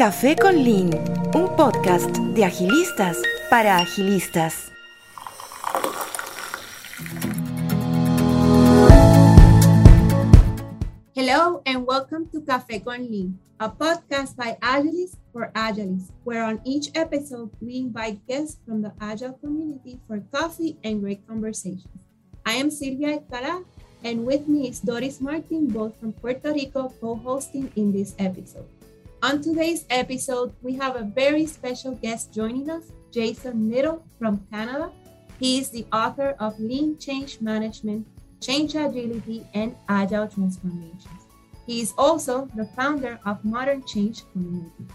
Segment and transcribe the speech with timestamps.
[0.00, 0.88] Café con Lean,
[1.34, 3.18] un podcast de agilistas
[3.50, 4.72] para agilistas.
[11.14, 16.62] Hello and welcome to Café con Lean, a podcast by Agilists for Agilists, where on
[16.64, 21.84] each episode we invite guests from the Agile community for coffee and great conversations.
[22.46, 23.66] I am Silvia Alcalá,
[24.02, 28.79] and with me is Doris Martin, both from Puerto Rico, co-hosting in this episode.
[29.22, 34.90] On today's episode, we have a very special guest joining us, Jason Little from Canada.
[35.38, 38.06] He is the author of Lean Change Management,
[38.40, 41.26] Change Agility, and Agile Transformations.
[41.66, 44.86] He is also the founder of Modern Change Community.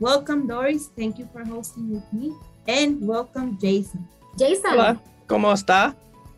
[0.00, 0.88] Welcome, Doris.
[0.96, 2.32] Thank you for hosting with me.
[2.66, 4.08] And welcome, Jason.
[4.38, 4.70] Jason.
[4.70, 5.94] Hola, ¿cómo está?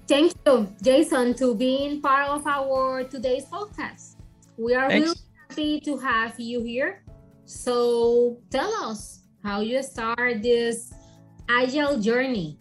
[0.08, 4.16] Thank you, Jason, to being part of our today's podcast.
[4.58, 5.06] We are Thanks.
[5.06, 7.05] really happy to have you here.
[7.46, 10.92] So tell us how you start this
[11.48, 12.58] agile journey.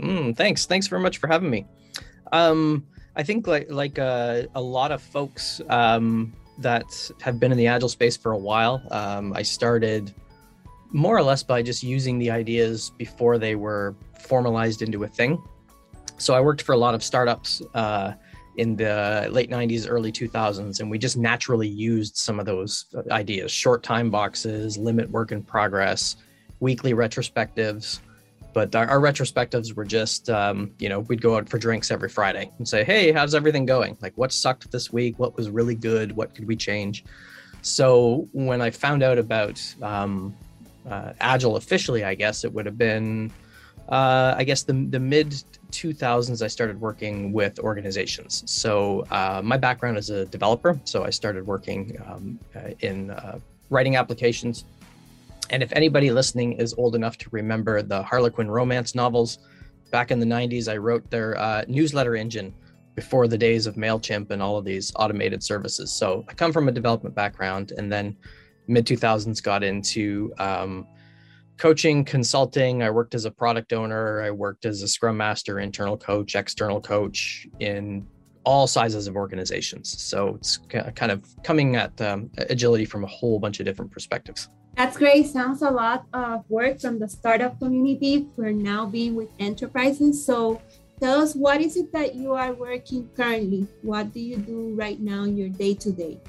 [0.00, 0.64] Mm, thanks.
[0.64, 1.66] Thanks very much for having me.
[2.32, 6.86] Um, I think like like uh, a lot of folks um, that
[7.20, 10.12] have been in the agile space for a while, um, I started
[10.90, 15.42] more or less by just using the ideas before they were formalized into a thing.
[16.16, 18.14] So I worked for a lot of startups uh,
[18.56, 23.50] in the late 90s, early 2000s, and we just naturally used some of those ideas
[23.50, 26.16] short time boxes, limit work in progress,
[26.60, 28.00] weekly retrospectives.
[28.52, 32.08] But our, our retrospectives were just, um, you know, we'd go out for drinks every
[32.08, 33.98] Friday and say, hey, how's everything going?
[34.00, 35.18] Like, what sucked this week?
[35.18, 36.12] What was really good?
[36.12, 37.04] What could we change?
[37.62, 40.36] So when I found out about um,
[40.88, 43.32] uh, Agile officially, I guess it would have been,
[43.88, 45.42] uh, I guess the the mid
[45.74, 46.42] 2000s.
[46.42, 48.44] I started working with organizations.
[48.46, 53.38] So uh, my background is a developer, so I started working um, uh, in uh,
[53.70, 54.64] writing applications.
[55.50, 59.38] And if anybody listening is old enough to remember the Harlequin romance novels,
[59.90, 62.54] back in the 90s, I wrote their uh, newsletter engine
[62.94, 65.92] before the days of MailChimp and all of these automated services.
[65.92, 68.16] So I come from a development background and then
[68.66, 70.86] mid 2000s got into um,
[71.56, 72.82] coaching, consulting.
[72.82, 76.80] I worked as a product owner, I worked as a scrum master, internal coach, external
[76.80, 78.06] coach in
[78.44, 80.02] all sizes of organizations.
[80.02, 84.48] So it's kind of coming at um, agility from a whole bunch of different perspectives.
[84.76, 85.26] That's great.
[85.26, 90.26] Sounds a lot of work from the startup community for now being with enterprises.
[90.26, 90.60] So
[91.00, 93.68] tell us what is it that you are working currently?
[93.82, 96.20] What do you do right now in your day to day?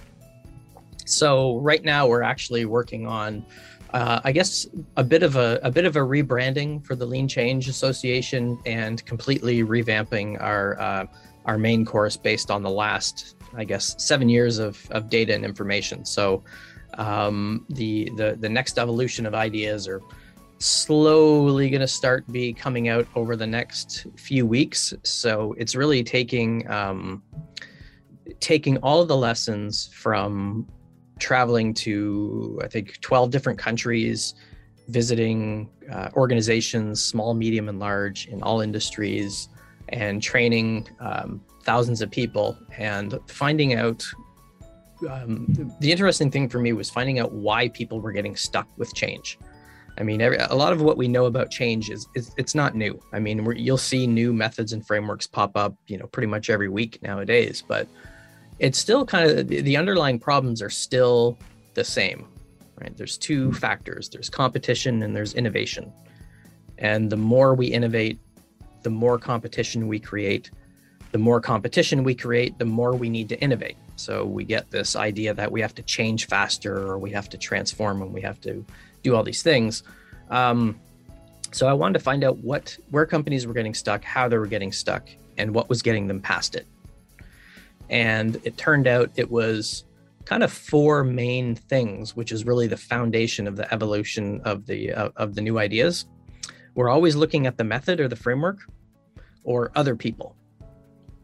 [1.05, 3.45] So right now we're actually working on,
[3.95, 4.67] uh, I guess,
[4.97, 9.03] a bit of a a bit of a rebranding for the Lean Change Association and
[9.05, 11.05] completely revamping our uh,
[11.45, 15.45] our main course based on the last, I guess, seven years of of data and
[15.45, 16.03] information.
[16.03, 16.43] So
[16.95, 20.01] um, the the the next evolution of ideas are
[20.57, 24.93] slowly going to start be coming out over the next few weeks.
[25.03, 27.23] So it's really taking um,
[28.41, 30.67] taking all of the lessons from
[31.19, 34.35] traveling to I think 12 different countries,
[34.87, 39.49] visiting uh, organizations, small, medium, and large in all industries,
[39.89, 44.05] and training um, thousands of people and finding out.
[45.09, 48.93] Um, the interesting thing for me was finding out why people were getting stuck with
[48.95, 49.37] change.
[49.97, 52.75] I mean, every, a lot of what we know about change is, is it's not
[52.75, 52.99] new.
[53.13, 56.69] I mean, you'll see new methods and frameworks pop up, you know, pretty much every
[56.69, 57.63] week nowadays.
[57.65, 57.87] But
[58.59, 61.37] it's still kind of the underlying problems are still
[61.73, 62.27] the same,
[62.79, 62.95] right?
[62.95, 65.91] There's two factors: there's competition and there's innovation.
[66.77, 68.19] And the more we innovate,
[68.83, 70.51] the more competition we create.
[71.11, 73.77] The more competition we create, the more we need to innovate.
[73.95, 77.37] So we get this idea that we have to change faster, or we have to
[77.37, 78.65] transform, and we have to
[79.01, 79.83] do all these things.
[80.29, 80.77] Um,
[81.51, 84.45] so I wanted to find out what where companies were getting stuck, how they were
[84.45, 86.67] getting stuck, and what was getting them past it.
[87.89, 89.85] And it turned out it was
[90.25, 94.93] kind of four main things, which is really the foundation of the evolution of the
[94.93, 96.05] uh, of the new ideas.
[96.73, 98.59] We're always looking at the method or the framework,
[99.43, 100.35] or other people.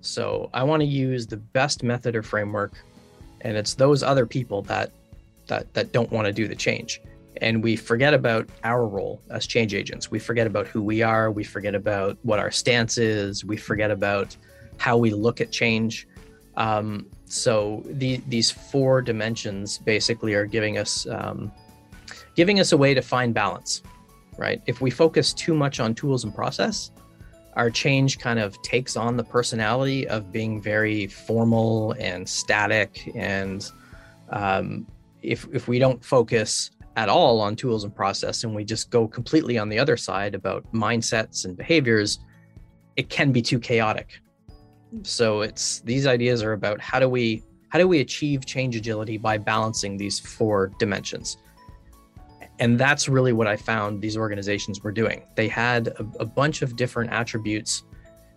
[0.02, 2.74] So I want to use the best method or framework,
[3.42, 4.92] and it's those other people that
[5.48, 7.02] that that don't want to do the change
[7.42, 10.12] and we forget about our role as change agents.
[10.12, 11.32] We forget about who we are.
[11.32, 13.44] We forget about what our stance is.
[13.44, 14.36] We forget about
[14.78, 16.08] how we look at change.
[16.58, 21.52] Um, so the, these four dimensions basically are giving us um,
[22.36, 23.84] giving us a way to find balance,
[24.38, 24.62] right?
[24.66, 26.92] If we focus too much on tools and process,
[27.54, 33.70] our change kind of takes on the personality of being very formal and static and
[34.30, 34.88] um,
[35.22, 39.08] if if we don't focus at all on tools and process and we just go
[39.08, 42.20] completely on the other side about mindsets and behaviors,
[42.96, 44.20] it can be too chaotic.
[45.04, 49.18] So it's these ideas are about how do we how do we achieve change agility
[49.18, 51.38] by balancing these four dimensions?
[52.60, 55.24] And that's really what I found these organizations were doing.
[55.36, 57.84] They had a, a bunch of different attributes,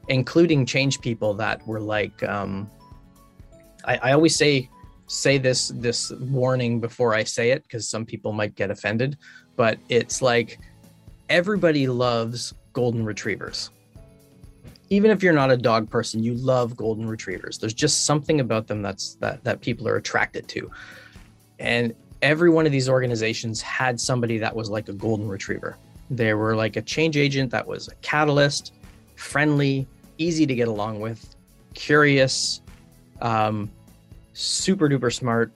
[0.09, 2.71] including change people that were like, um,
[3.85, 4.71] I, I always say
[5.07, 9.19] say this this warning before I say it because some people might get offended,
[9.57, 10.59] but it's like
[11.29, 13.71] everybody loves golden retrievers.
[14.95, 17.59] Even if you're not a dog person, you love golden retrievers.
[17.59, 20.71] There's just something about them that's that that people are attracted to.
[21.59, 21.93] And
[22.23, 25.77] every one of these organizations had somebody that was like a golden retriever.
[26.11, 28.73] They were like a change agent that was a catalyst,
[29.17, 29.89] friendly,
[30.19, 31.35] easy to get along with,
[31.75, 32.63] curious,
[33.21, 33.69] um,
[34.33, 35.53] super duper smart,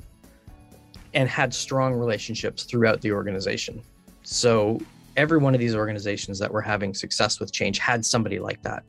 [1.15, 3.83] and had strong relationships throughout the organization.
[4.25, 4.81] So
[5.17, 8.83] every one of these organizations that were having success with change had somebody like that.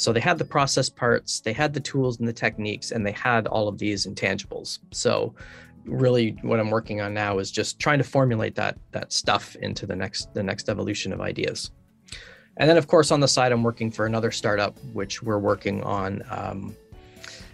[0.00, 3.12] So they had the process parts, they had the tools and the techniques, and they
[3.12, 4.78] had all of these intangibles.
[4.92, 5.34] So
[5.84, 9.86] really what I'm working on now is just trying to formulate that that stuff into
[9.86, 11.70] the next the next evolution of ideas.
[12.56, 15.82] And then of course on the side I'm working for another startup which we're working
[15.82, 16.74] on um,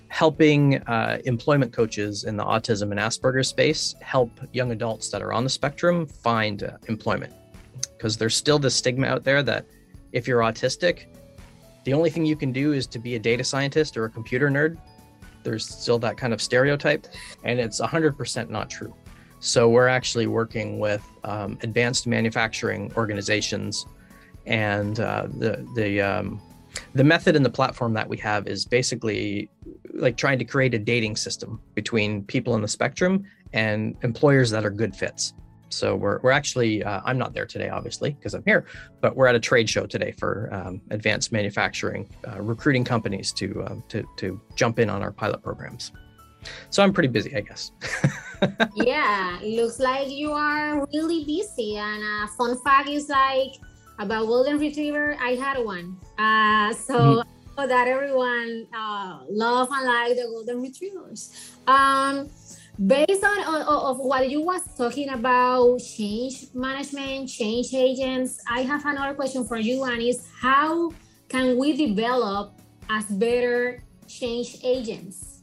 [0.06, 5.32] helping uh, employment coaches in the autism and Asperger's space help young adults that are
[5.32, 7.34] on the spectrum find uh, employment.
[7.96, 9.66] Because there's still this stigma out there that
[10.12, 11.06] if you're autistic,
[11.86, 14.50] the only thing you can do is to be a data scientist or a computer
[14.50, 14.76] nerd.
[15.44, 17.06] There's still that kind of stereotype,
[17.44, 18.92] and it's 100% not true.
[19.38, 23.86] So we're actually working with um, advanced manufacturing organizations,
[24.46, 26.42] and uh, the the um,
[26.94, 29.48] the method and the platform that we have is basically
[29.94, 34.64] like trying to create a dating system between people in the spectrum and employers that
[34.66, 35.34] are good fits.
[35.68, 38.66] So we're, we're actually, uh, I'm not there today, obviously, because I'm here,
[39.00, 43.64] but we're at a trade show today for um, advanced manufacturing, uh, recruiting companies to,
[43.66, 45.92] um, to, to jump in on our pilot programs.
[46.70, 47.72] So I'm pretty busy, I guess.
[48.76, 51.76] yeah, it looks like you are really busy.
[51.76, 53.54] And a fun fact is like
[53.98, 55.96] about golden retriever, I had one.
[56.18, 57.30] Uh, so mm-hmm
[57.64, 61.56] that everyone uh, love and like the golden retrievers.
[61.66, 62.28] Um,
[62.84, 69.14] based on, of what you was talking about change management, change agents, I have another
[69.14, 70.92] question for you, and is how
[71.28, 72.52] can we develop
[72.90, 75.42] as better change agents?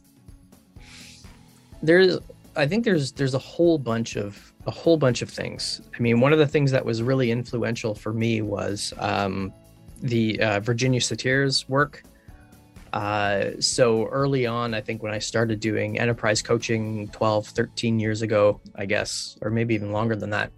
[1.82, 2.18] There's,
[2.56, 5.82] I think there's there's a whole bunch of a whole bunch of things.
[5.94, 9.52] I mean, one of the things that was really influential for me was um,
[10.00, 12.02] the uh, Virginia Satir's work.
[12.94, 18.22] Uh, so early on, I think when I started doing enterprise coaching 12, 13 years
[18.22, 20.52] ago, I guess, or maybe even longer than that,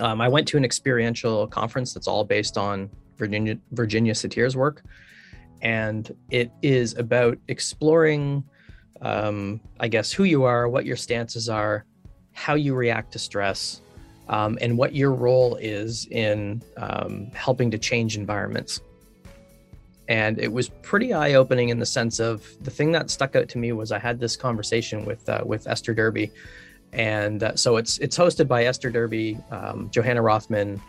[0.00, 4.84] um, I went to an experiential conference that's all based on Virginia Virginia Satir's work,
[5.60, 8.44] and it is about exploring,
[9.02, 11.84] um, I guess, who you are, what your stances are,
[12.34, 13.82] how you react to stress,
[14.28, 18.80] um, and what your role is in um, helping to change environments.
[20.08, 23.48] And it was pretty eye opening in the sense of the thing that stuck out
[23.50, 26.32] to me was I had this conversation with uh, with Esther Derby,
[26.92, 30.80] and uh, so it's it's hosted by Esther Derby, um, Johanna Rothman,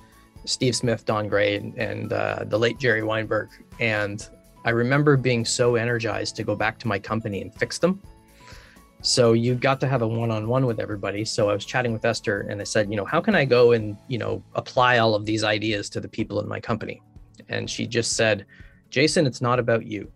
[0.46, 3.50] Steve Smith, Don Gray, and, and uh, the late Jerry Weinberg.
[3.80, 4.26] And
[4.64, 8.02] I remember being so energized to go back to my company and fix them
[9.02, 12.42] so you got to have a one-on-one with everybody so i was chatting with esther
[12.50, 15.26] and i said you know how can i go and you know apply all of
[15.26, 17.02] these ideas to the people in my company
[17.48, 18.46] and she just said
[18.90, 20.12] jason it's not about you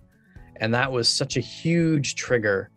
[0.58, 2.70] and that was such a huge trigger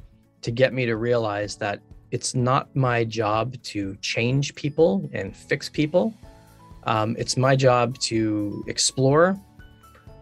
[0.42, 5.68] to get me to realize that it's not my job to change people and fix
[5.68, 6.14] people
[6.84, 9.38] um, it's my job to explore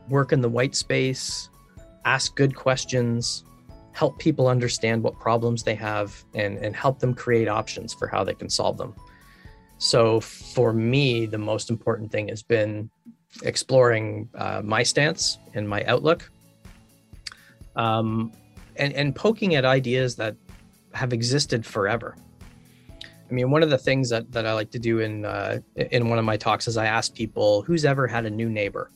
[0.09, 1.49] work in the white space
[2.05, 3.45] ask good questions
[3.95, 8.25] help people understand what problems they have and, and help them create options for how
[8.25, 8.93] they can solve them.
[9.79, 12.91] So for me, the most important thing has been
[13.43, 16.31] exploring uh, my stance and my outlook
[17.77, 18.33] um,
[18.77, 20.37] and, and poking at ideas that
[20.93, 22.17] have existed forever.
[23.29, 26.09] I mean, one of the things that, that I like to do in uh, in
[26.09, 28.91] one of my talks is I ask people who's ever had a new neighbor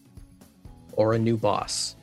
[0.92, 1.96] or a new boss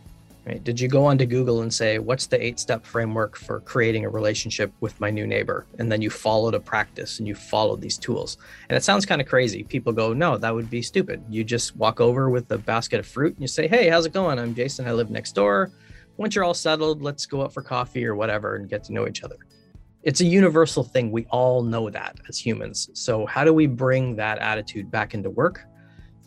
[0.46, 0.64] Right?
[0.64, 4.10] Did you go onto Google and say, what's the eight step framework for creating a
[4.10, 5.66] relationship with my new neighbor?
[5.80, 8.38] And then you followed a practice and you followed these tools.
[8.70, 9.64] And it sounds kind of crazy.
[9.64, 11.24] People go, no, that would be stupid.
[11.30, 14.14] You just walk over with a basket of fruit and you say, hey, how's it
[14.14, 14.38] going?
[14.38, 14.88] I'm Jason.
[14.88, 15.72] I live next door.
[16.18, 19.08] Once you're all settled, let's go out for coffee or whatever and get to know
[19.08, 19.38] each other.
[20.06, 21.12] it's a universal thing.
[21.12, 22.92] We all know that as humans.
[22.94, 25.66] So how do we bring that attitude back into work?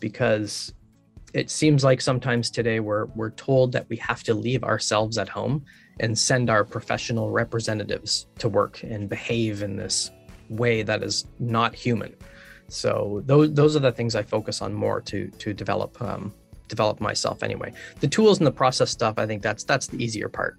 [0.01, 0.73] Because
[1.33, 5.29] it seems like sometimes today we're we're told that we have to leave ourselves at
[5.29, 5.63] home
[5.99, 10.11] and send our professional representatives to work and behave in this
[10.49, 12.15] way that is not human.
[12.67, 16.33] So those those are the things I focus on more to to develop um,
[16.67, 17.73] develop myself anyway.
[17.99, 20.57] The tools and the process stuff, I think that's that's the easier part.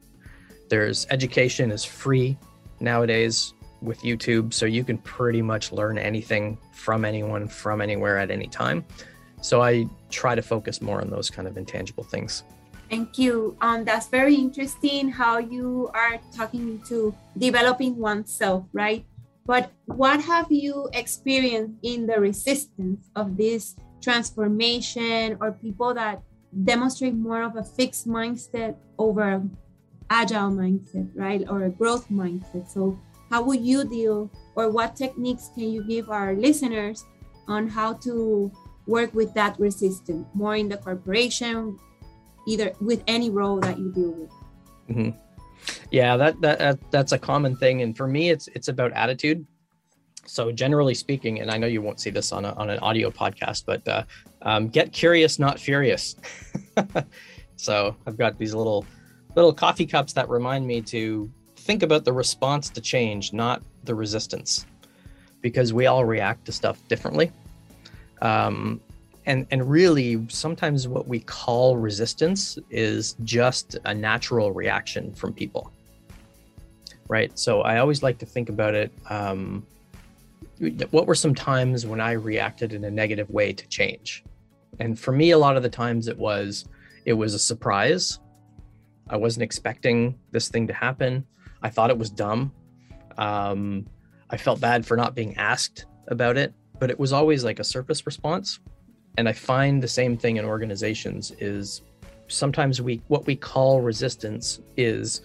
[0.68, 2.36] There's education is free
[2.80, 8.30] nowadays with YouTube, so you can pretty much learn anything from anyone from anywhere at
[8.30, 8.84] any time.
[9.40, 12.44] So I try to focus more on those kind of intangible things.
[12.90, 13.56] Thank you.
[13.60, 19.04] Um, that's very interesting how you are talking to developing oneself, right?
[19.46, 26.22] But what have you experienced in the resistance of this transformation or people that
[26.64, 29.42] demonstrate more of a fixed mindset over
[30.10, 31.44] agile mindset, right?
[31.48, 32.68] Or a growth mindset.
[32.68, 32.98] So
[33.30, 37.04] how would you deal or what techniques can you give our listeners
[37.46, 38.50] on how to
[38.86, 41.78] work with that resistance more in the corporation,
[42.46, 44.30] either with any role that you deal with?
[44.88, 45.18] Mm-hmm.
[45.90, 49.46] Yeah, that, that that's a common thing, and for me, it's it's about attitude.
[50.26, 53.10] So generally speaking, and I know you won't see this on a, on an audio
[53.10, 54.04] podcast, but uh,
[54.42, 56.16] um, get curious, not furious.
[57.56, 58.86] so I've got these little
[59.34, 63.94] little coffee cups that remind me to think about the response to change, not the
[63.94, 64.66] resistance,
[65.40, 67.32] because we all react to stuff differently.
[68.20, 68.80] Um,
[69.26, 75.70] and and really, sometimes what we call resistance is just a natural reaction from people,
[77.08, 77.38] right?
[77.38, 78.92] So I always like to think about it.
[79.08, 79.66] Um,
[80.90, 84.24] what were some times when I reacted in a negative way to change?
[84.78, 86.66] And for me, a lot of the times it was
[87.04, 88.18] it was a surprise.
[89.08, 91.26] I wasn't expecting this thing to happen.
[91.62, 92.52] I thought it was dumb.
[93.18, 93.86] Um,
[94.30, 97.64] I felt bad for not being asked about it, but it was always like a
[97.64, 98.58] surface response.
[99.18, 101.82] And I find the same thing in organizations is
[102.26, 105.22] sometimes we what we call resistance is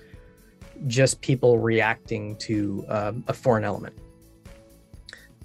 [0.88, 3.96] just people reacting to um, a foreign element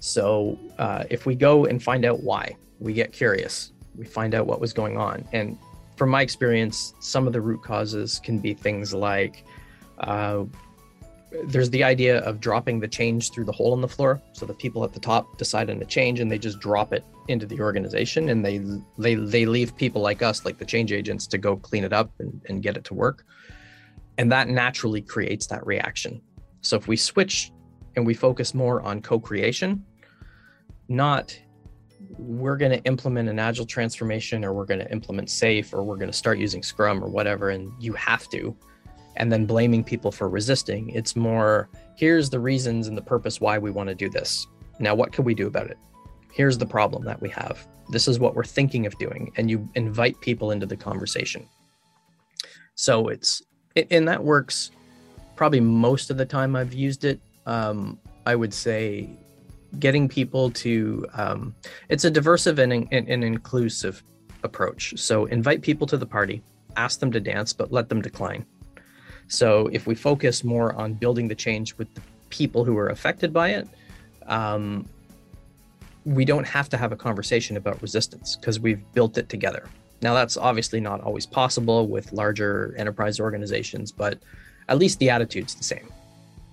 [0.01, 4.47] so uh, if we go and find out why, we get curious, we find out
[4.47, 5.23] what was going on.
[5.31, 5.59] And
[5.95, 9.45] from my experience, some of the root causes can be things like
[9.99, 10.45] uh,
[11.45, 14.21] there's the idea of dropping the change through the hole in the floor.
[14.33, 17.05] So the people at the top decide on a change and they just drop it
[17.27, 18.61] into the organization and they
[18.97, 22.11] they they leave people like us, like the change agents, to go clean it up
[22.19, 23.25] and, and get it to work.
[24.17, 26.21] And that naturally creates that reaction.
[26.61, 27.51] So if we switch
[27.95, 29.83] and we focus more on co-creation,
[30.89, 31.37] not
[32.17, 35.95] we're going to implement an agile transformation or we're going to implement SAFe or we're
[35.95, 38.55] going to start using scrum or whatever and you have to
[39.15, 40.89] and then blaming people for resisting.
[40.89, 44.47] It's more here's the reasons and the purpose why we want to do this.
[44.79, 45.77] Now what can we do about it?
[46.31, 47.67] Here's the problem that we have.
[47.89, 51.47] This is what we're thinking of doing and you invite people into the conversation.
[52.75, 53.41] So it's
[53.89, 54.71] and that works
[55.35, 57.19] probably most of the time i've used it.
[57.45, 59.09] Um, i would say
[59.79, 61.55] getting people to um,
[61.89, 64.03] it's a diversive and, and, and inclusive
[64.43, 64.93] approach.
[64.97, 66.43] So invite people to the party
[66.77, 68.45] ask them to dance but let them decline
[69.31, 73.31] so if we focus more on building the change with the people who are affected
[73.33, 73.67] by it
[74.27, 74.85] um,
[76.05, 79.67] we don't have to have a conversation about resistance because we've built it together.
[80.01, 84.19] Now that's obviously not always possible with larger enterprise organizations but
[84.67, 85.87] at least the attitude's the same.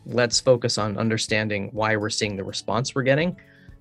[0.04, 3.36] Let's focus on understanding why we're seeing the response we're getting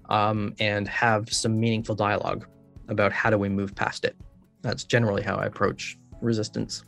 [0.10, 2.48] um, and have some meaningful dialogue
[2.88, 4.16] about how do we move past it.
[4.62, 6.84] That's generally how i approach resistance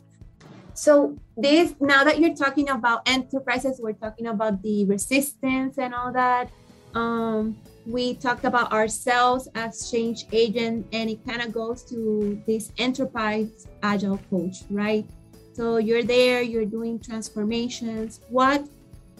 [0.80, 6.10] so this now that you're talking about enterprises we're talking about the resistance and all
[6.10, 6.50] that.
[6.94, 12.72] Um, we talked about ourselves as change agent and it kind of goes to this
[12.78, 15.04] enterprise agile coach right?
[15.52, 18.20] So you're there you're doing transformations.
[18.30, 18.66] What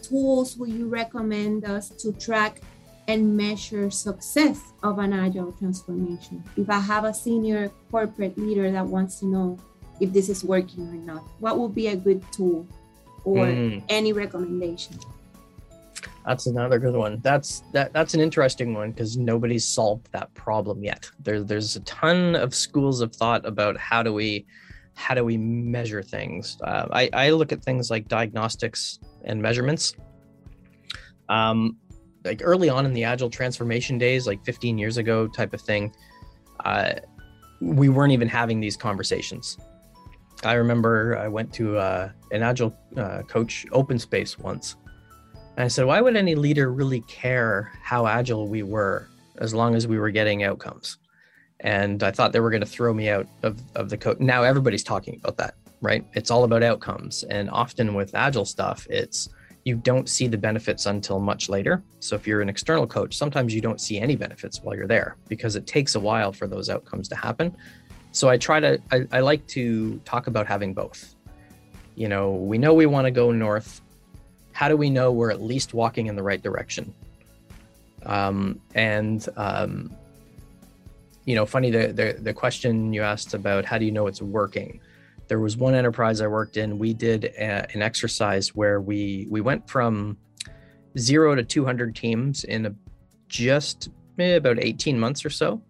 [0.01, 2.61] tools would you recommend us to track
[3.07, 6.43] and measure success of an agile transformation?
[6.57, 9.59] If I have a senior corporate leader that wants to know
[10.01, 12.67] if this is working or not, what would be a good tool
[13.23, 13.81] or mm.
[13.87, 14.97] any recommendation?
[16.25, 17.19] That's another good one.
[17.23, 21.09] That's that that's an interesting one because nobody's solved that problem yet.
[21.19, 24.45] There, there's a ton of schools of thought about how do we
[24.95, 26.57] how do we measure things.
[26.63, 29.95] Uh, I, I look at things like diagnostics and measurements.
[31.29, 31.77] Um,
[32.23, 35.95] like early on in the agile transformation days, like 15 years ago, type of thing,
[36.65, 36.93] uh,
[37.61, 39.57] we weren't even having these conversations.
[40.43, 44.75] I remember I went to uh, an agile uh, coach open space once,
[45.55, 49.07] And I said, why would any leader really care how agile we were
[49.37, 50.97] as long as we were getting outcomes?
[51.59, 54.19] And I thought they were going to throw me out of, of the code.
[54.19, 56.05] Now everybody's talking about that, right?
[56.13, 57.23] It's all about outcomes.
[57.23, 59.29] And often with agile stuff, it's
[59.63, 61.83] you don't see the benefits until much later.
[61.99, 65.17] So if you're an external coach, sometimes you don't see any benefits while you're there
[65.27, 67.55] because it takes a while for those outcomes to happen.
[68.11, 71.15] So I try to, I, I like to talk about having both.
[71.95, 73.81] You know, we know we want to go north.
[74.53, 76.93] How do we know we're at least walking in the right direction?
[78.05, 79.95] Um, and, um,
[81.25, 84.21] you know, funny the, the the question you asked about how do you know it's
[84.21, 84.81] working?
[85.31, 86.77] there was one enterprise I worked in.
[86.77, 90.17] We did a, an exercise where we we went from
[90.97, 92.75] zero to 200 teams in a,
[93.29, 93.87] just
[94.19, 95.61] eh, about 18 months or so,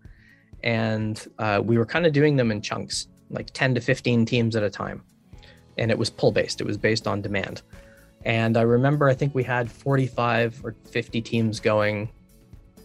[0.63, 4.56] and uh, we were kind of doing them in chunks, like 10 to 15 teams
[4.56, 5.03] at a time,
[5.77, 6.62] and it was pull based.
[6.62, 7.62] It was based on demand,
[8.25, 12.10] and I remember I think we had 45 or 50 teams going,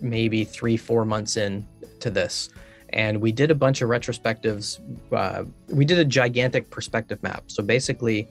[0.00, 1.66] maybe three four months in
[2.00, 2.50] to this
[2.90, 4.80] and we did a bunch of retrospectives.
[5.12, 7.44] Uh, we did a gigantic perspective map.
[7.48, 8.28] So basically,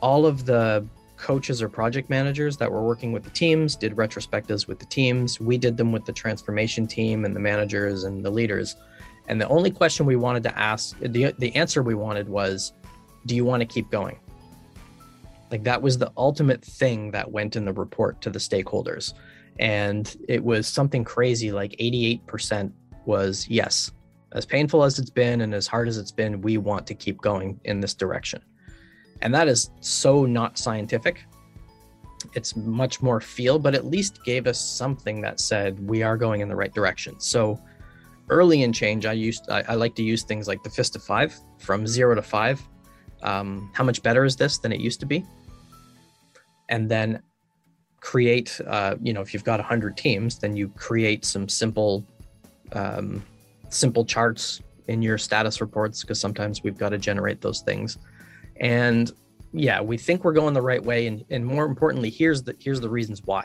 [0.00, 0.86] all of the
[1.24, 5.40] coaches or project managers that were working with the teams did retrospectives with the teams.
[5.40, 8.76] We did them with the transformation team and the managers and the leaders.
[9.26, 12.74] And the only question we wanted to ask, the, the answer we wanted was,
[13.24, 14.18] do you want to keep going?
[15.50, 19.14] Like that was the ultimate thing that went in the report to the stakeholders.
[19.58, 22.70] And it was something crazy like 88%
[23.06, 23.92] was yes,
[24.32, 27.22] as painful as it's been and as hard as it's been, we want to keep
[27.22, 28.42] going in this direction.
[29.24, 31.24] And that is so not scientific.
[32.34, 36.42] It's much more feel, but at least gave us something that said we are going
[36.42, 37.18] in the right direction.
[37.18, 37.58] So
[38.28, 41.02] early in change, I used I, I like to use things like the fist of
[41.02, 42.62] five from zero to five.
[43.22, 45.24] Um, how much better is this than it used to be?
[46.68, 47.22] And then
[48.00, 52.04] create, uh, you know, if you've got 100 teams, then you create some simple
[52.72, 53.24] um,
[53.70, 57.96] simple charts in your status reports because sometimes we've got to generate those things.
[58.60, 59.12] And
[59.52, 62.80] yeah, we think we're going the right way, and, and more importantly, here's the here's
[62.80, 63.44] the reasons why.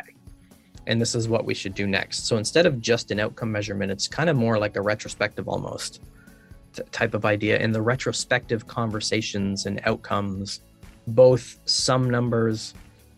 [0.88, 2.26] And this is what we should do next.
[2.26, 6.02] So instead of just an outcome measurement, it's kind of more like a retrospective almost
[6.92, 7.60] type of idea.
[7.60, 10.62] In the retrospective conversations and outcomes,
[11.08, 12.74] both some numbers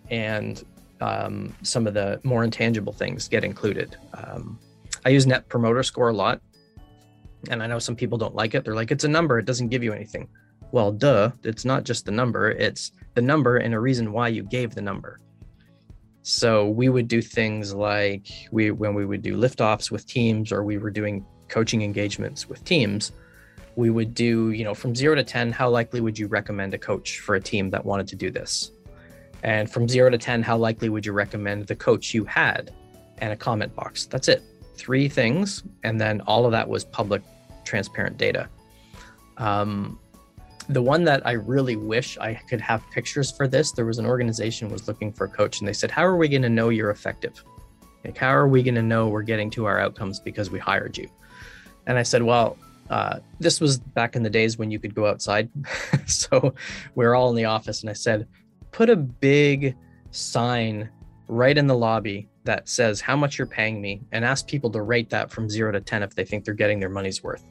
[0.09, 0.63] and
[0.99, 3.95] um, some of the more intangible things get included.
[4.13, 4.59] Um,
[5.05, 6.41] I use Net Promoter Score a lot.
[7.49, 8.63] And I know some people don't like it.
[8.63, 10.27] They're like, it's a number, it doesn't give you anything.
[10.71, 14.43] Well, duh, it's not just the number, it's the number and a reason why you
[14.43, 15.19] gave the number.
[16.23, 20.63] So we would do things like we when we would do liftoffs with teams or
[20.63, 23.11] we were doing coaching engagements with teams,
[23.75, 26.77] we would do, you know, from 0 to 10, how likely would you recommend a
[26.77, 28.71] coach for a team that wanted to do this?
[29.43, 32.71] And from 0 to 10, how likely would you recommend the coach you had
[33.17, 34.05] and a comment box?
[34.05, 34.43] That's it
[34.81, 37.21] three things, and then all of that was public,
[37.63, 38.49] transparent data.
[39.37, 39.99] Um,
[40.73, 44.05] the one that I really wish I could have pictures for this, there was an
[44.05, 46.69] organization was looking for a coach, and they said, "How are we going to know
[46.69, 47.43] you're effective?
[48.03, 50.97] Like, how are we going to know we're getting to our outcomes because we hired
[50.97, 51.09] you?"
[51.87, 52.57] And I said, "Well."
[52.89, 55.49] Uh, this was back in the days when you could go outside.
[56.07, 56.53] so
[56.93, 58.27] we are all in the office, and I said,
[58.71, 59.75] put a big
[60.11, 60.89] sign
[61.27, 64.81] right in the lobby that says how much you're paying me and ask people to
[64.81, 67.43] rate that from zero to 10 if they think they're getting their money's worth.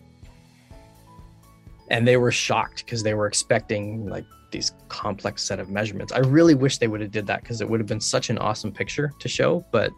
[1.91, 6.13] And they were shocked because they were expecting like these complex set of measurements.
[6.13, 8.39] I really wish they would have did that because it would have been such an
[8.39, 9.65] awesome picture to show.
[9.73, 9.93] But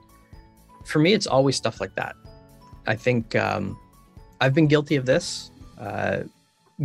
[0.85, 2.17] for me, it's always stuff like that.
[2.87, 3.79] I think um,
[4.41, 5.51] I've been guilty of this.
[5.79, 6.23] Uh,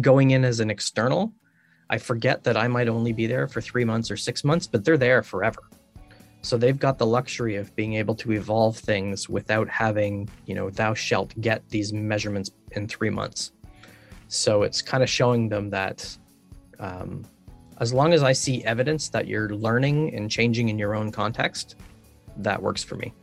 [0.01, 1.33] going in as an external,
[1.89, 4.83] I forget that I might only be there for three months or six months, but
[4.83, 5.63] they're there forever.
[6.41, 10.69] So they've got the luxury of being able to evolve things without having, you know,
[10.69, 13.51] thou shalt get these measurements in three months.
[14.27, 16.17] So it's kind of showing them that
[16.79, 17.25] um,
[17.79, 21.75] as long as I see evidence that you're learning and changing in your own context,
[22.37, 23.13] that works for me.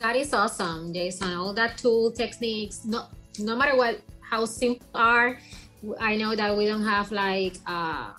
[0.00, 1.32] That is awesome, Jason.
[1.34, 3.06] All that tool techniques, no,
[3.38, 5.38] no matter what, how simple are.
[6.00, 8.10] I know that we don't have like uh,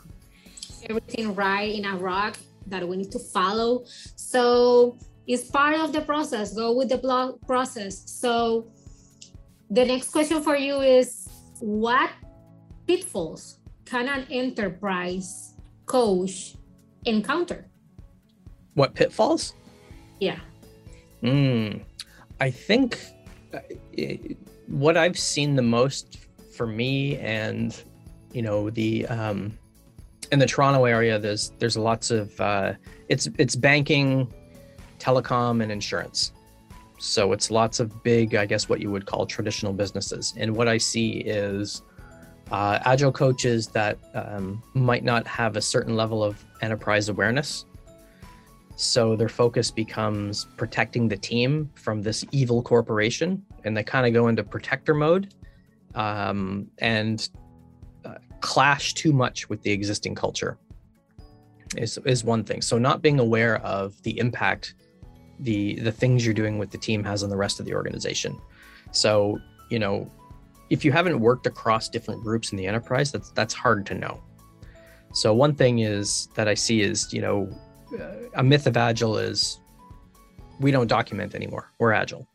[0.89, 3.85] everything right in a rock that we need to follow.
[4.15, 4.97] So
[5.27, 6.53] it's part of the process.
[6.53, 8.03] Go with the blog process.
[8.05, 8.67] So
[9.69, 11.27] the next question for you is
[11.59, 12.09] what
[12.87, 15.53] pitfalls can an enterprise
[15.85, 16.55] coach
[17.05, 17.67] encounter?
[18.73, 19.53] What pitfalls?
[20.19, 20.39] Yeah.
[21.21, 21.83] Mm,
[22.39, 22.99] I think
[23.53, 23.59] uh,
[24.67, 26.17] what I've seen the most
[26.55, 27.75] for me and
[28.33, 29.57] you know the um,
[30.31, 32.73] in the Toronto area, there's there's lots of uh,
[33.07, 34.31] it's it's banking,
[34.99, 36.31] telecom, and insurance.
[37.03, 40.33] So it's lots of big, I guess, what you would call traditional businesses.
[40.37, 41.81] And what I see is
[42.49, 47.65] uh, agile coaches that um, might not have a certain level of enterprise awareness.
[48.77, 54.13] So their focus becomes protecting the team from this evil corporation, and they kind of
[54.13, 55.33] go into protector mode
[55.95, 57.27] um, and
[58.05, 60.57] uh, clash too much with the existing culture.
[61.75, 62.61] Is is one thing.
[62.61, 64.75] So not being aware of the impact
[65.39, 68.39] the the things you're doing with the team has on the rest of the organization.
[68.91, 70.09] So, you know,
[70.69, 74.21] if you haven't worked across different groups in the enterprise, that's that's hard to know.
[75.13, 77.49] So one thing is that I see is, you know,
[77.99, 79.59] uh, a myth of agile is
[80.59, 81.71] we don't document anymore.
[81.79, 82.27] We're agile.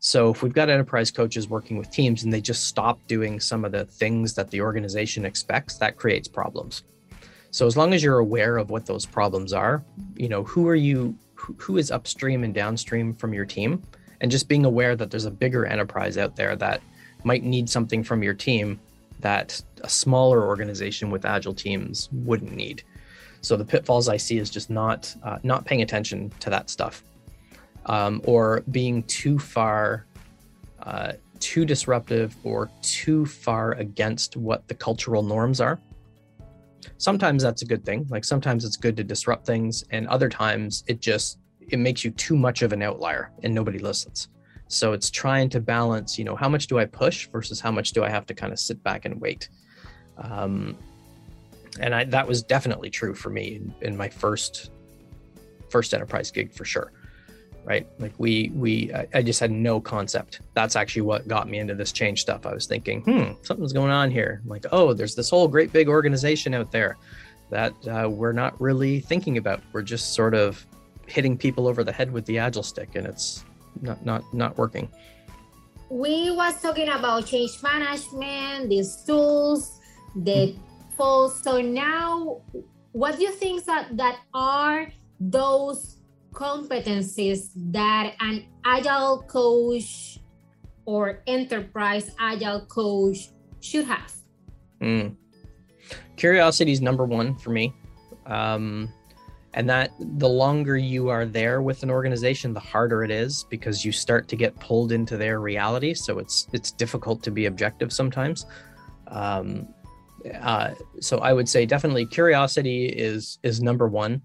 [0.00, 3.64] So if we've got enterprise coaches working with teams and they just stop doing some
[3.64, 6.84] of the things that the organization expects, that creates problems.
[7.50, 9.84] So as long as you're aware of what those problems are,
[10.16, 13.82] you know, who are you who is upstream and downstream from your team
[14.20, 16.82] and just being aware that there's a bigger enterprise out there that
[17.24, 18.80] might need something from your team
[19.20, 22.82] that a smaller organization with agile teams wouldn't need.
[23.40, 27.02] So the pitfalls i see is just not uh, not paying attention to that stuff
[27.86, 30.06] um, or being too far
[30.82, 35.78] uh, too disruptive or too far against what the cultural norms are
[36.96, 38.06] sometimes that's a good thing.
[38.08, 42.10] Like sometimes it's good to disrupt things and other times it just it makes you
[42.12, 44.28] too much of an outlier and nobody listens.
[44.68, 47.92] So it's trying to balance you know how much do i push versus how much
[47.92, 49.48] do i have to kind of sit back and wait.
[50.16, 50.76] Um,
[51.80, 54.70] and I, that was definitely true for me in, in my first
[55.70, 56.92] first enterprise gig for sure
[57.68, 57.86] right?
[57.98, 60.40] Like we we I, just had no concept.
[60.54, 62.46] That's actually what got me into this change stuff.
[62.46, 64.40] I was thinking hmm something's going on here.
[64.42, 66.96] I'm like oh there's this whole great big organization out there
[67.50, 69.60] that uh, we're not really thinking about.
[69.72, 70.66] We're just sort of
[71.06, 73.44] hitting people over the head with the agile stick and it's
[73.82, 74.88] not not not working.
[75.90, 79.78] We was talking about change management these tools
[80.16, 80.56] the
[80.98, 81.44] mm-hmm.
[81.44, 82.40] so now
[82.92, 84.88] what do you think that that are
[85.20, 85.97] those
[86.38, 90.20] competencies that an agile coach
[90.84, 94.12] or enterprise agile coach should have?
[94.80, 95.16] Mm.
[96.16, 97.74] Curiosity is number one for me.
[98.26, 98.92] Um,
[99.54, 103.84] and that the longer you are there with an organization the harder it is because
[103.84, 107.90] you start to get pulled into their reality so it's it's difficult to be objective
[107.90, 108.44] sometimes
[109.06, 109.66] um,
[110.42, 114.20] uh, so i would say definitely curiosity is is number one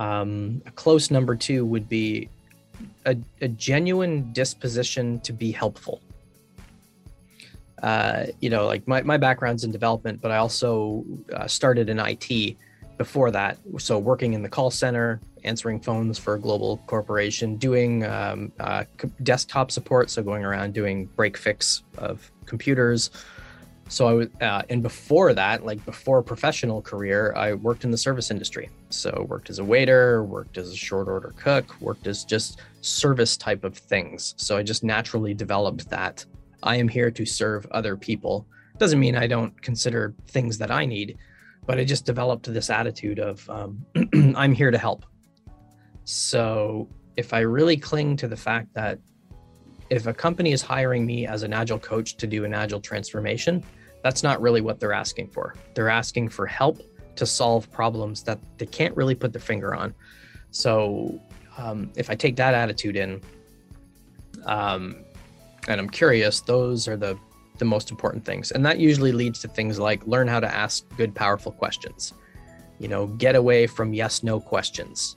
[0.00, 2.30] um, a close number two would be
[3.04, 6.00] a, a genuine disposition to be helpful.
[7.82, 11.98] Uh, you know, like my, my background's in development, but I also uh, started in
[11.98, 12.56] IT
[12.96, 13.58] before that.
[13.78, 18.84] So working in the call center, answering phones for a global corporation, doing um, uh,
[19.22, 20.08] desktop support.
[20.08, 23.10] So going around doing break fix of computers,
[23.90, 27.90] so I was, uh, and before that, like before a professional career, I worked in
[27.90, 28.70] the service industry.
[28.88, 33.36] So worked as a waiter, worked as a short order cook, worked as just service
[33.36, 34.34] type of things.
[34.36, 36.24] So I just naturally developed that.
[36.62, 38.46] I am here to serve other people.
[38.78, 41.18] Doesn't mean I don't consider things that I need,
[41.66, 43.84] but I just developed this attitude of um,
[44.36, 45.04] I'm here to help.
[46.04, 49.00] So if I really cling to the fact that
[49.90, 53.64] if a company is hiring me as an agile coach to do an agile transformation,
[54.02, 55.54] that's not really what they're asking for.
[55.74, 56.82] They're asking for help
[57.16, 59.94] to solve problems that they can't really put their finger on.
[60.50, 61.20] So
[61.58, 63.20] um, if I take that attitude in,
[64.46, 64.96] um,
[65.68, 67.18] and I'm curious, those are the
[67.58, 70.84] the most important things, and that usually leads to things like learn how to ask
[70.96, 72.14] good, powerful questions.
[72.78, 75.16] You know, get away from yes, no questions.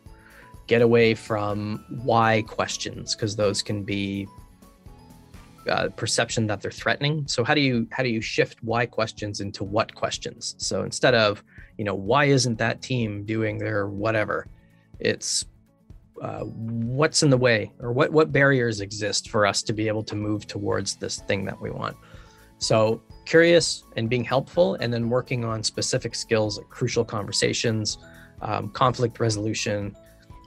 [0.68, 4.28] Get away from why questions because those can be
[5.70, 7.28] uh, perception that they're threatening.
[7.28, 10.56] So how do you how do you shift why questions into what questions?
[10.58, 11.44] So instead of
[11.78, 14.48] you know why isn't that team doing their whatever,
[15.00, 15.46] it's
[16.22, 20.04] uh, what's in the way or what what barriers exist for us to be able
[20.04, 21.98] to move towards this thing that we want.
[22.60, 27.98] So curious and being helpful, and then working on specific skills like crucial conversations,
[28.42, 29.96] um, conflict resolution,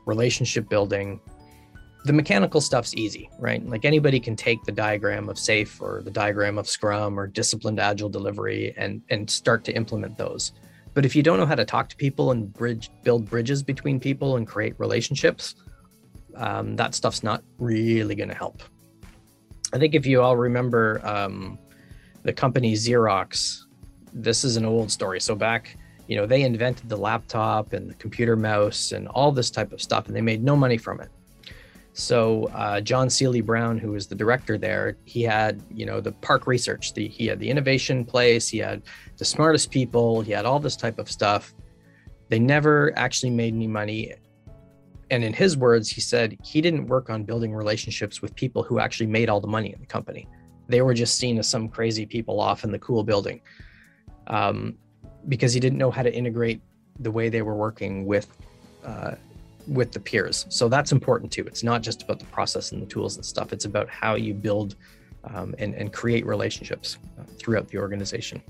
[0.06, 1.20] relationship building,
[2.06, 3.66] the mechanical stuff's easy, right?
[3.68, 7.80] Like anybody can take the diagram of SAFe or the diagram of Scrum or disciplined
[7.80, 10.52] agile delivery and and start to implement those.
[10.94, 13.98] But if you don't know how to talk to people and bridge build bridges between
[13.98, 15.56] people and create relationships,
[16.36, 18.62] um, that stuff's not really going to help.
[19.72, 21.58] I think if you all remember um,
[22.22, 23.64] the company Xerox,
[24.12, 25.20] this is an old story.
[25.20, 29.50] So back, you know, they invented the laptop and the computer mouse and all this
[29.50, 31.10] type of stuff, and they made no money from it
[31.98, 36.12] So uh, John Seely Brown, who was the director there, he had you know the
[36.12, 36.92] PARC research.
[36.92, 38.48] The, he had the innovation place.
[38.48, 38.82] He had
[39.16, 40.20] the smartest people.
[40.20, 41.54] He had all this type of stuff.
[42.28, 44.12] They never actually made any money.
[45.10, 48.78] And in his words, he said he didn't work on building relationships with people who
[48.78, 50.28] actually made all the money in the company.
[50.68, 53.40] They were just seen as some crazy people off in the cool building,
[54.26, 54.76] um,
[55.28, 56.60] because he didn't know how to integrate
[57.00, 58.28] the way they were working with
[58.84, 59.14] uh,
[59.66, 60.46] with the peers.
[60.48, 61.44] So that's important too.
[61.44, 63.52] It's not just about the process and the tools and stuff.
[63.52, 64.76] It's about how you build
[65.24, 68.42] um, and, and create relationships uh, throughout the organization.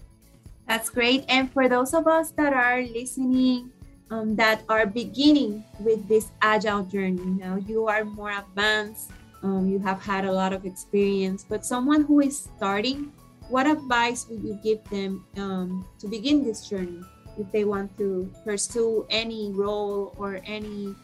[0.68, 1.24] That's great.
[1.28, 3.70] And for those of us that are listening,
[4.10, 9.10] um, that are beginning with this agile journey, now you are more advanced,
[9.42, 13.12] um, you have had a lot of experience, but someone who is starting,
[13.48, 17.00] what advice would you give them um, to begin this journey
[17.38, 20.94] if they want to pursue any role or any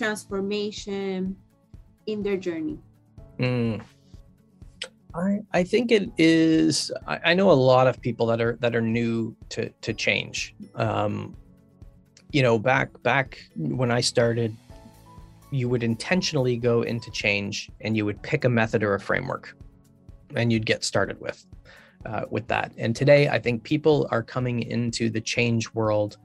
[0.00, 1.36] transformation
[2.06, 2.78] in their journey?
[3.38, 3.82] Mm.
[5.14, 6.90] I, I think it is.
[7.06, 10.54] I, I, know a lot of people that are that are new to to change.
[10.74, 11.36] Um,
[12.30, 14.56] you know, back back when I started,
[15.50, 19.56] you would intentionally go into change and you would pick a method or a framework,
[20.36, 21.44] and you'd get started with
[22.06, 22.72] uh, with that.
[22.78, 26.18] And today, I think people are coming into the change world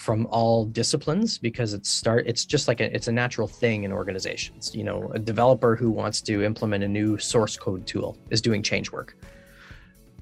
[0.00, 3.92] from all disciplines because it's start it's just like a, it's a natural thing in
[3.92, 4.74] organizations.
[4.74, 8.62] You know a developer who wants to implement a new source code tool is doing
[8.62, 9.14] change work.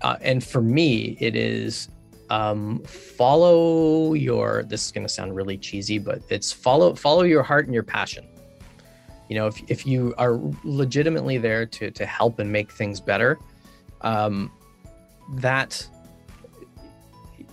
[0.00, 1.90] Uh, and for me it is
[2.28, 7.44] um, follow your this is going to sound really cheesy but it's follow follow your
[7.44, 8.26] heart and your passion.
[9.28, 13.38] You know if, if you are legitimately there to to help and make things better
[14.00, 14.50] um,
[15.34, 15.88] that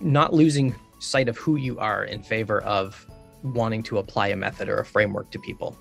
[0.00, 3.06] not losing sight of who you are in favor of
[3.42, 5.76] wanting to apply a method or a framework to people.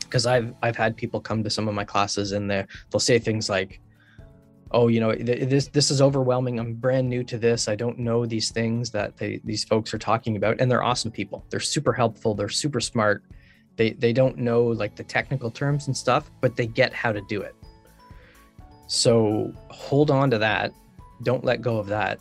[0.00, 3.18] Because i've i've had people come to some of my classes and they they'll say
[3.18, 3.80] things like
[4.70, 6.58] oh you know this this is overwhelming.
[6.58, 7.68] I'm brand new to this.
[7.68, 10.60] I don't know these things that they these folks are talking about.
[10.60, 11.44] And they're awesome people.
[11.50, 12.34] They're super helpful.
[12.34, 13.22] They're super smart.
[13.76, 17.20] They they don't know like the technical terms and stuff but they get how to
[17.28, 17.54] do it.
[18.86, 20.72] So hold on to that.
[21.22, 22.18] Don't let go of that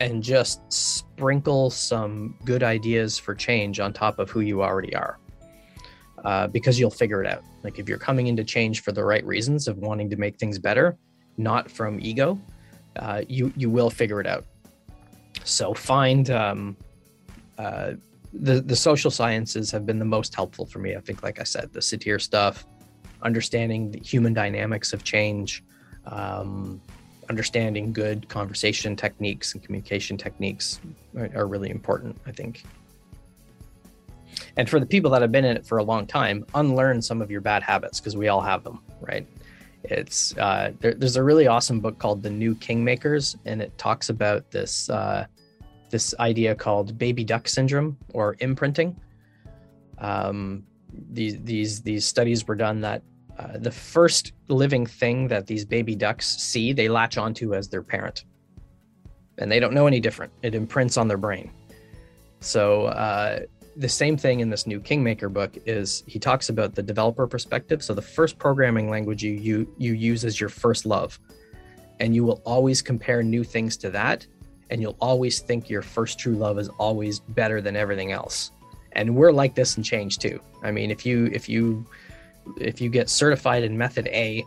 [0.00, 5.18] and just sprinkle some good ideas for change on top of who you already are.
[6.24, 7.44] Uh, because you'll figure it out.
[7.62, 10.58] Like if you're coming into change for the right reasons of wanting to make things
[10.58, 10.96] better,
[11.36, 12.40] not from ego,
[12.96, 14.44] uh, you you will figure it out.
[15.44, 16.76] So find um,
[17.56, 17.92] uh,
[18.32, 20.96] the the social sciences have been the most helpful for me.
[20.96, 22.66] I think, like I said, the Satir stuff,
[23.22, 25.64] understanding the human dynamics of change,
[26.06, 26.80] um,
[27.28, 30.80] understanding good conversation techniques and communication techniques
[31.34, 32.64] are, really important, I think.
[34.56, 37.22] And for the people that have been in it for a long time, unlearn some
[37.22, 39.26] of your bad habits because we all have them, right?
[39.84, 44.08] It's uh, there, there's a really awesome book called The New Kingmakers, and it talks
[44.08, 45.26] about this uh,
[45.90, 48.96] this idea called baby duck syndrome or imprinting.
[49.98, 50.64] Um,
[51.10, 53.02] these these these studies were done that
[53.38, 57.82] uh, the first living thing that these baby ducks see, they latch onto as their
[57.82, 58.24] parent.
[59.38, 60.32] And they don't know any different.
[60.42, 61.52] It imprints on their brain.
[62.40, 63.40] So, uh,
[63.76, 67.82] the same thing in this new Kingmaker book is he talks about the developer perspective.
[67.82, 71.20] So, the first programming language you, you, you use as your first love.
[72.00, 74.26] And you will always compare new things to that.
[74.70, 78.52] And you'll always think your first true love is always better than everything else.
[78.92, 80.40] And we're like this in change too.
[80.62, 81.86] I mean, if you, if you,
[82.56, 84.44] if you get certified in method A,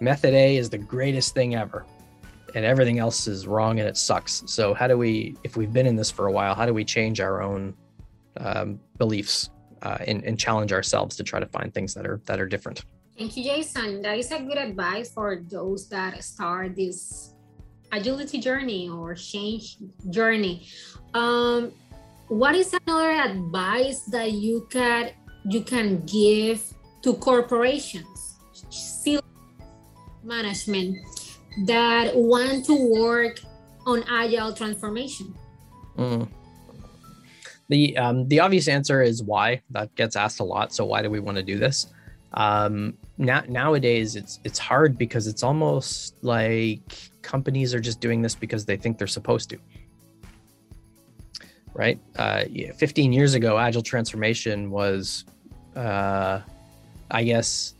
[0.00, 1.84] method A is the greatest thing ever.
[2.54, 4.44] And everything else is wrong and it sucks.
[4.46, 6.84] So, how do we, if we've been in this for a while, how do we
[6.84, 7.74] change our own
[8.36, 9.50] um, beliefs
[9.82, 12.84] uh, and, and challenge ourselves to try to find things that are that are different?
[13.18, 14.02] Thank you, Jason.
[14.02, 17.34] That is a good advice for those that start this
[17.92, 19.78] agility journey or change
[20.10, 20.66] journey.
[21.14, 21.72] Um,
[22.28, 25.10] what is another advice that you can
[25.44, 26.73] you can give
[27.04, 28.38] to corporations,
[30.24, 30.96] management
[31.66, 33.40] that want to work
[33.86, 35.34] on agile transformation?
[35.96, 36.28] Mm.
[37.68, 39.62] The um, the obvious answer is why.
[39.70, 40.74] That gets asked a lot.
[40.74, 41.86] So why do we want to do this?
[42.34, 46.82] Um, now nowadays it's it's hard because it's almost like
[47.22, 49.58] companies are just doing this because they think they're supposed to.
[51.74, 51.98] Right?
[52.16, 52.44] Uh,
[52.76, 55.24] 15 years ago, agile transformation was
[55.74, 56.40] uh,
[57.14, 57.74] I guess,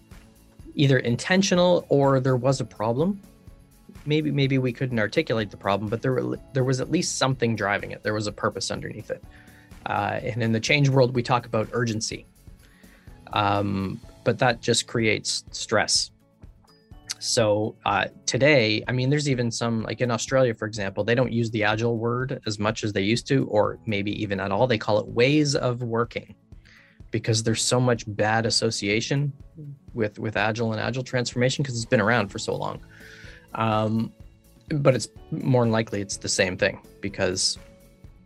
[0.76, 3.20] either intentional or there was a problem.
[4.06, 7.56] Maybe maybe we couldn't articulate the problem, but there were, there was at least something
[7.56, 8.02] driving it.
[8.02, 9.22] There was a purpose underneath it.
[9.86, 12.26] Uh, and in the change world, we talk about urgency.
[13.32, 16.12] Um, but that just creates stress.
[17.18, 21.32] So uh, today, I mean, there's even some like in Australia, for example, they don't
[21.32, 24.66] use the agile word as much as they used to, or maybe even at all.
[24.66, 26.36] They call it ways of working
[27.14, 29.32] because there's so much bad association
[29.92, 32.80] with with agile and agile transformation because it's been around for so long.
[33.54, 34.12] Um,
[34.68, 37.56] but it's more than likely it's the same thing because,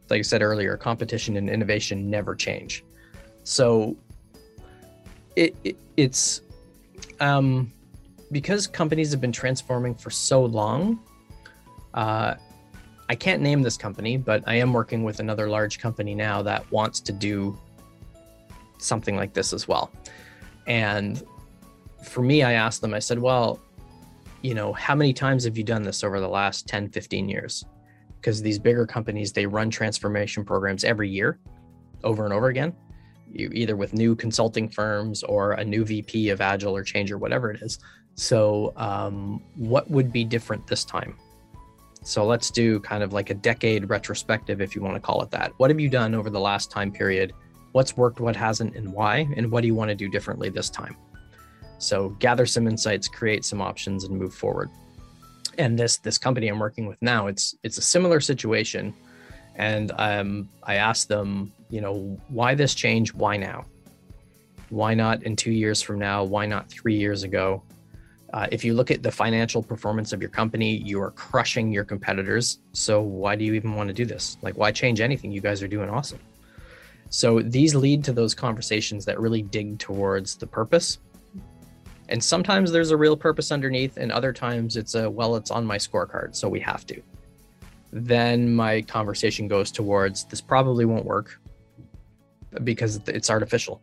[0.08, 2.82] like I said earlier, competition and innovation never change.
[3.44, 3.94] So
[5.36, 6.40] it, it it's
[7.20, 7.70] um,
[8.32, 10.98] because companies have been transforming for so long.
[11.92, 12.36] Uh,
[13.10, 16.72] I can't name this company, but I am working with another large company now that
[16.72, 17.58] wants to do
[18.78, 19.90] something like this as well.
[20.66, 21.22] And
[22.04, 23.60] for me, I asked them, I said, well,
[24.42, 27.64] you know, how many times have you done this over the last 10, 15 years?
[28.20, 31.38] Because these bigger companies, they run transformation programs every year
[32.04, 32.74] over and over again
[33.32, 37.18] you, either with new consulting firms or a new VP of Agile or Change or
[37.18, 37.78] whatever it is.
[38.14, 41.16] So, um, what would be different this time?
[42.02, 45.30] So, let's do kind of like a decade retrospective, if you want to call it
[45.30, 45.52] that.
[45.58, 47.32] What have you done over the last time period?
[47.72, 49.28] What's worked, what hasn't, and why?
[49.36, 50.96] And what do you want to do differently this time?
[51.78, 54.70] So, gather some insights, create some options, and move forward.
[55.58, 58.94] And this this company I'm working with now, it's it's a similar situation
[59.58, 63.12] and um, I asked them, you know, why this change?
[63.12, 63.66] Why now?
[64.70, 66.22] Why not in two years from now?
[66.24, 67.62] Why not three years ago?
[68.32, 71.84] Uh, if you look at the financial performance of your company, you are crushing your
[71.84, 72.60] competitors.
[72.72, 74.36] So why do you even want to do this?
[74.42, 75.32] Like, why change anything?
[75.32, 76.20] You guys are doing awesome.
[77.10, 80.98] So these lead to those conversations that really dig towards the purpose.
[82.08, 85.66] And sometimes there's a real purpose underneath, and other times it's a, well, it's on
[85.66, 87.02] my scorecard, so we have to
[87.92, 91.40] then my conversation goes towards this probably won't work
[92.64, 93.80] because it's artificial.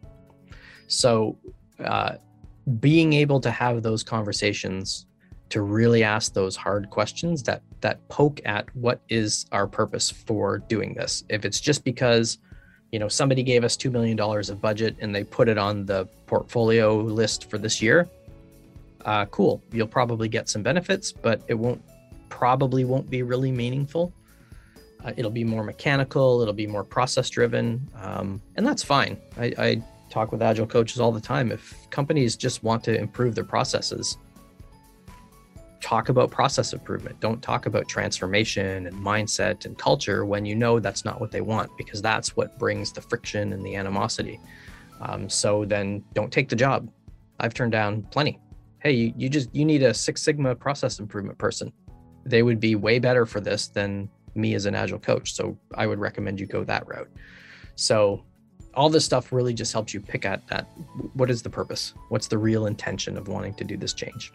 [0.88, 1.38] So,
[1.84, 2.16] uh,
[2.80, 5.06] being able to have those conversations
[5.50, 10.60] to really ask those hard questions that that poke at what is our purpose for
[10.60, 11.24] doing this.
[11.30, 12.40] If it's just because
[12.92, 15.86] you know somebody gave us 2 million dollars of budget and they put it on
[15.86, 18.08] the portfolio list for this year,
[19.06, 19.62] uh, cool.
[19.72, 21.82] You'll probably get some benefits, but it won't
[22.30, 24.12] probably won't be really meaningful.
[25.04, 29.18] Uh, it'll be more mechanical, it'll be more process driven, um, and that's fine.
[29.38, 31.52] I, I talk with agile coaches all the time.
[31.52, 34.18] If companies just want to improve their processes,
[35.86, 37.20] talk about process improvement.
[37.20, 41.42] Don't talk about transformation and mindset and culture when you know that's not what they
[41.42, 44.40] want, because that's what brings the friction and the animosity.
[45.00, 46.90] Um, so then don't take the job.
[47.40, 48.40] I've turned down plenty.
[48.80, 51.72] Hey, you, you just you need a Six Sigma process improvement person
[52.26, 55.34] they would be way better for this than me as an agile coach.
[55.34, 57.10] So I would recommend you go that route.
[57.76, 58.24] So
[58.74, 60.68] all this stuff really just helps you pick at that
[61.14, 61.94] what is the purpose?
[62.10, 64.34] What's the real intention of wanting to do this change?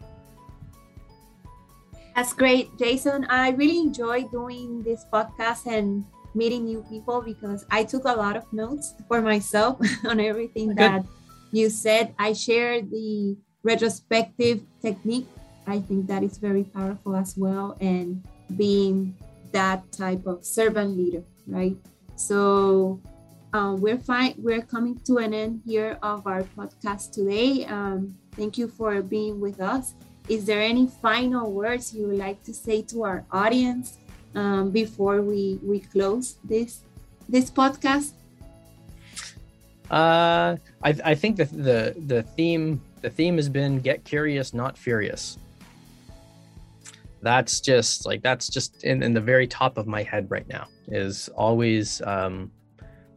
[2.21, 3.25] That's great, Jason.
[3.31, 6.05] I really enjoy doing this podcast and
[6.35, 10.77] meeting new people because I took a lot of notes for myself on everything Good.
[10.77, 11.07] that
[11.51, 12.13] you said.
[12.19, 15.33] I shared the retrospective technique
[15.67, 18.23] I think that is very powerful as well, and
[18.55, 19.17] being
[19.53, 21.77] that type of servant leader, right?
[22.17, 23.01] So
[23.55, 24.35] um, we're fine.
[24.37, 27.65] We're coming to an end here of our podcast today.
[27.65, 29.95] Um, thank you for being with us.
[30.29, 33.99] Is there any final words you would like to say to our audience
[34.35, 36.83] um, before we we close this
[37.29, 38.13] this podcast?
[39.91, 44.79] Uh, I, I think that the the theme the theme has been get curious, not
[44.79, 45.39] furious
[47.23, 50.67] that's just like that's just in, in the very top of my head right now
[50.89, 52.51] is always um,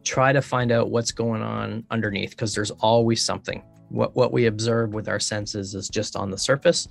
[0.02, 3.62] try to find out what's going on underneath because there's always something
[3.94, 6.88] what what we observe with our senses is just on the surface.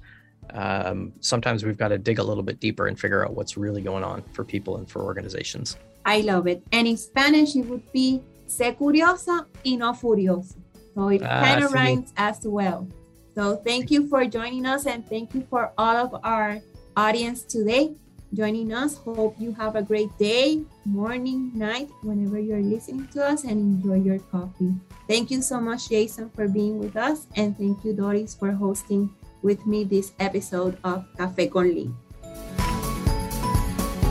[0.53, 3.81] Um, sometimes we've got to dig a little bit deeper and figure out what's really
[3.81, 5.77] going on for people and for organizations.
[6.05, 6.63] I love it.
[6.71, 10.56] And in spanish it would be se curiosa y no furioso.
[10.95, 12.87] So it ah, kind of rhymes as well.
[13.35, 16.60] So thank you for joining us and thank you for all of our
[16.95, 17.95] audience today
[18.34, 18.98] joining us.
[18.98, 24.02] Hope you have a great day, morning, night, whenever you're listening to us, and enjoy
[24.02, 24.73] your coffee.
[25.08, 27.27] Thank you so much, Jason, for being with us.
[27.36, 29.10] And thank you, Doris, for hosting
[29.42, 31.96] with me this episode of Café con Lean.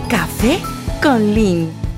[0.09, 0.61] Café
[1.01, 1.92] con Lean